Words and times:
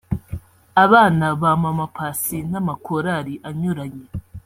abana 0.83 1.25
ba 1.41 1.51
Mama 1.63 1.85
Paccy 1.95 2.39
n’amakorali 2.51 3.33
anyuranye 3.49 4.07